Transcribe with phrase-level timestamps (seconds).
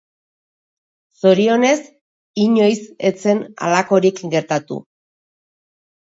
[1.19, 1.73] Zorionez,
[2.47, 2.79] inoiz
[3.11, 4.81] ez zen halakorik gertatu.